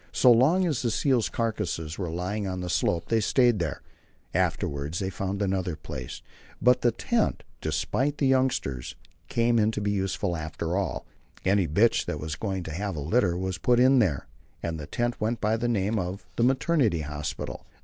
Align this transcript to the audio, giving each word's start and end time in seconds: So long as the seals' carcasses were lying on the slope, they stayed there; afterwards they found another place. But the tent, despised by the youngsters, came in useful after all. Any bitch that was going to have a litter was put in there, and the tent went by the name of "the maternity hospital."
So 0.13 0.31
long 0.31 0.65
as 0.65 0.81
the 0.81 0.89
seals' 0.89 1.29
carcasses 1.29 1.99
were 1.99 2.09
lying 2.09 2.47
on 2.47 2.61
the 2.61 2.71
slope, 2.71 3.09
they 3.09 3.19
stayed 3.19 3.59
there; 3.59 3.83
afterwards 4.33 4.97
they 4.97 5.11
found 5.11 5.43
another 5.43 5.75
place. 5.75 6.23
But 6.59 6.81
the 6.81 6.91
tent, 6.91 7.43
despised 7.61 8.15
by 8.15 8.15
the 8.17 8.25
youngsters, 8.25 8.95
came 9.27 9.59
in 9.59 9.71
useful 9.85 10.35
after 10.35 10.75
all. 10.75 11.05
Any 11.45 11.67
bitch 11.67 12.05
that 12.05 12.19
was 12.19 12.35
going 12.35 12.63
to 12.63 12.73
have 12.73 12.95
a 12.95 12.99
litter 12.99 13.37
was 13.37 13.59
put 13.59 13.79
in 13.79 13.99
there, 13.99 14.25
and 14.63 14.79
the 14.79 14.87
tent 14.87 15.21
went 15.21 15.39
by 15.39 15.55
the 15.55 15.67
name 15.67 15.99
of 15.99 16.25
"the 16.35 16.41
maternity 16.43 17.01
hospital." 17.01 17.67